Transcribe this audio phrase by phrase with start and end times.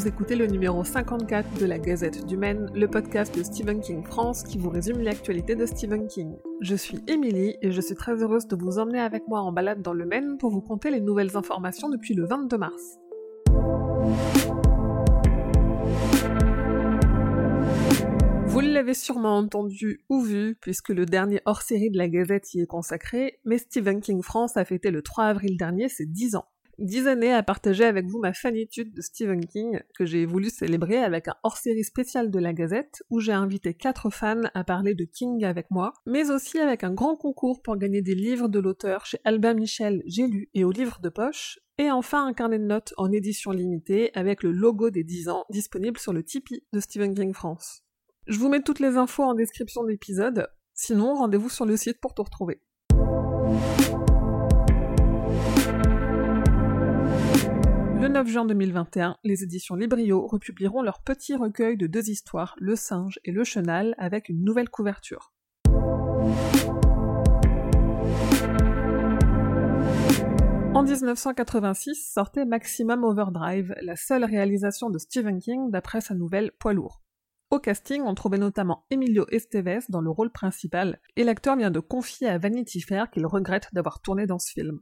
[0.00, 4.02] vous écoutez le numéro 54 de la Gazette du Maine, le podcast de Stephen King
[4.02, 6.36] France qui vous résume l'actualité de Stephen King.
[6.62, 9.82] Je suis Émilie et je suis très heureuse de vous emmener avec moi en balade
[9.82, 12.96] dans le Maine pour vous conter les nouvelles informations depuis le 22 mars.
[18.46, 22.66] Vous l'avez sûrement entendu ou vu, puisque le dernier hors-série de la Gazette y est
[22.66, 26.46] consacré, mais Stephen King France a fêté le 3 avril dernier ses 10 ans.
[26.80, 30.96] 10 années à partager avec vous ma fanitude de Stephen King, que j'ai voulu célébrer
[30.96, 35.04] avec un hors-série spécial de la Gazette, où j'ai invité quatre fans à parler de
[35.04, 39.04] King avec moi, mais aussi avec un grand concours pour gagner des livres de l'auteur
[39.04, 42.64] chez Albin Michel, J'ai lu et au livre de poche, et enfin un carnet de
[42.64, 46.80] notes en édition limitée avec le logo des 10 ans disponible sur le Tipeee de
[46.80, 47.82] Stephen King France.
[48.26, 52.00] Je vous mets toutes les infos en description de l'épisode, sinon rendez-vous sur le site
[52.00, 52.62] pour tout retrouver.
[58.00, 62.74] Le 9 juin 2021, les éditions Librio republieront leur petit recueil de deux histoires, Le
[62.74, 65.34] singe et Le chenal, avec une nouvelle couverture.
[70.72, 76.72] En 1986 sortait Maximum Overdrive, la seule réalisation de Stephen King d'après sa nouvelle Poids
[76.72, 77.02] lourd.
[77.50, 81.80] Au casting, on trouvait notamment Emilio Estevez dans le rôle principal, et l'acteur vient de
[81.80, 84.80] confier à Vanity Fair qu'il regrette d'avoir tourné dans ce film.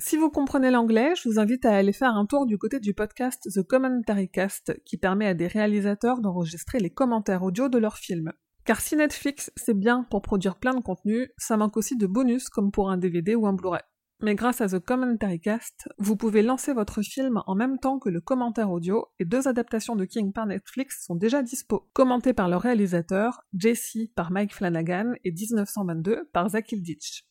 [0.00, 2.94] Si vous comprenez l'anglais, je vous invite à aller faire un tour du côté du
[2.94, 7.96] podcast The Commentary Cast, qui permet à des réalisateurs d'enregistrer les commentaires audio de leurs
[7.96, 8.32] films.
[8.64, 12.48] Car si Netflix c'est bien pour produire plein de contenu, ça manque aussi de bonus
[12.48, 13.82] comme pour un DVD ou un Blu-ray.
[14.22, 18.08] Mais grâce à The Commentary Cast, vous pouvez lancer votre film en même temps que
[18.08, 22.48] le commentaire audio et deux adaptations de King par Netflix sont déjà dispo, commentées par
[22.48, 27.24] le réalisateur, Jesse par Mike Flanagan et 1922 par Zach Hilditch.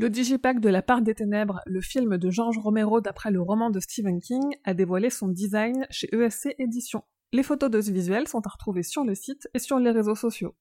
[0.00, 3.68] Le digipack de La part des ténèbres, le film de George Romero d'après le roman
[3.68, 7.02] de Stephen King, a dévoilé son design chez ESC Éditions.
[7.32, 10.14] Les photos de ce visuel sont à retrouver sur le site et sur les réseaux
[10.14, 10.54] sociaux.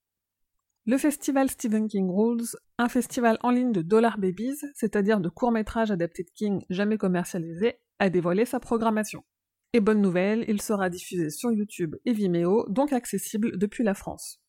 [0.88, 2.48] Le festival Stephen King Rules,
[2.80, 7.76] un festival en ligne de Dollar Babies, c'est-à-dire de courts-métrages adaptés de King jamais commercialisés,
[8.00, 9.24] a dévoilé sa programmation.
[9.72, 14.42] Et bonne nouvelle, il sera diffusé sur YouTube et Vimeo, donc accessible depuis la France.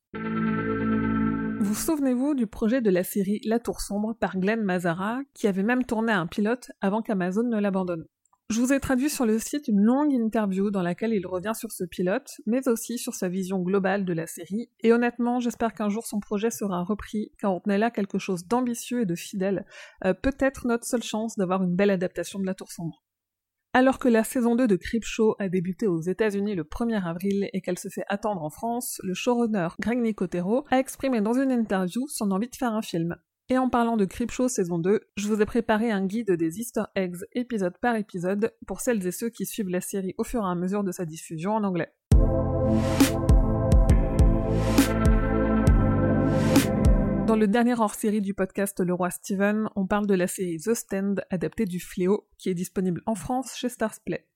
[1.61, 5.65] Vous souvenez-vous du projet de la série La Tour Sombre par Glenn Mazara, qui avait
[5.65, 8.07] même tourné un pilote avant qu'Amazon ne l'abandonne?
[8.49, 11.73] Je vous ai traduit sur le site une longue interview dans laquelle il revient sur
[11.73, 15.89] ce pilote, mais aussi sur sa vision globale de la série, et honnêtement, j'espère qu'un
[15.89, 19.67] jour son projet sera repris, car on tenait là quelque chose d'ambitieux et de fidèle,
[20.05, 23.03] euh, peut-être notre seule chance d'avoir une belle adaptation de La Tour Sombre.
[23.75, 27.61] Alors que la saison 2 de Creepshow a débuté aux États-Unis le 1er avril et
[27.61, 32.07] qu'elle se fait attendre en France, le showrunner Greg Nicotero a exprimé dans une interview
[32.09, 33.17] son envie de faire un film.
[33.51, 36.85] Et en parlant de Creepshow saison 2, je vous ai préparé un guide des easter
[36.95, 40.51] eggs épisode par épisode pour celles et ceux qui suivent la série au fur et
[40.51, 41.93] à mesure de sa diffusion en anglais.
[47.29, 50.73] Dans le dernier hors-série du podcast Le Roi Steven, on parle de la série The
[50.73, 54.27] Stand adaptée du Fléau, qui est disponible en France chez Starsplay.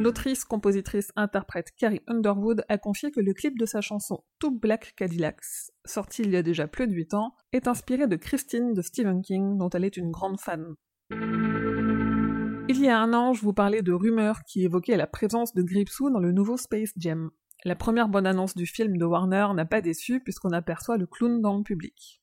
[0.00, 4.94] L'autrice, compositrice, interprète Carrie Underwood a confié que le clip de sa chanson Two Black
[4.96, 8.82] Cadillacs, sorti il y a déjà plus de 8 ans, est inspiré de Christine de
[8.82, 10.74] Stephen King, dont elle est une grande fan.
[11.12, 15.62] Il y a un an, je vous parlais de rumeurs qui évoquaient la présence de
[15.62, 17.30] Gripsou dans le nouveau Space Jam.
[17.66, 21.42] La première bonne annonce du film de Warner n'a pas déçu puisqu'on aperçoit le clown
[21.42, 22.22] dans le public.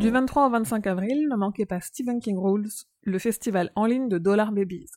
[0.00, 2.66] Du 23 au 25 avril, ne manquez pas Stephen King Rules,
[3.02, 4.90] le festival en ligne de Dollar Babies.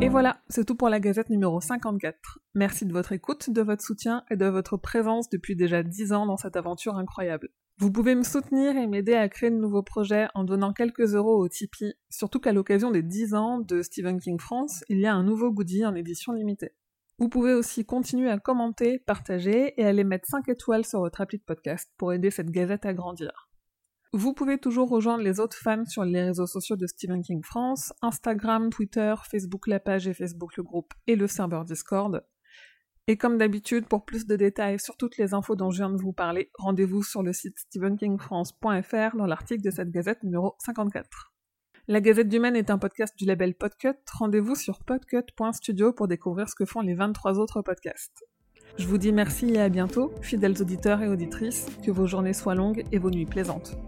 [0.00, 2.40] Et voilà, c'est tout pour la gazette numéro 54.
[2.56, 6.26] Merci de votre écoute, de votre soutien et de votre présence depuis déjà 10 ans
[6.26, 7.50] dans cette aventure incroyable.
[7.78, 11.36] Vous pouvez me soutenir et m'aider à créer de nouveaux projets en donnant quelques euros
[11.36, 15.14] au Tipeee, surtout qu'à l'occasion des 10 ans de Stephen King France, il y a
[15.14, 16.72] un nouveau goodie en édition limitée.
[17.18, 21.36] Vous pouvez aussi continuer à commenter, partager et aller mettre 5 étoiles sur votre appli
[21.36, 23.50] de podcast pour aider cette gazette à grandir.
[24.14, 27.92] Vous pouvez toujours rejoindre les autres fans sur les réseaux sociaux de Stephen King France,
[28.00, 32.24] Instagram, Twitter, Facebook la page et Facebook le groupe et le serveur Discord.
[33.08, 35.96] Et comme d'habitude, pour plus de détails sur toutes les infos dont je viens de
[35.96, 41.32] vous parler, rendez-vous sur le site stephenkingfrance.fr dans l'article de cette gazette numéro 54.
[41.86, 43.94] La Gazette du Maine est un podcast du label Podcut.
[44.12, 48.24] Rendez-vous sur podcut.studio pour découvrir ce que font les 23 autres podcasts.
[48.76, 52.56] Je vous dis merci et à bientôt, fidèles auditeurs et auditrices, que vos journées soient
[52.56, 53.78] longues et vos nuits plaisantes.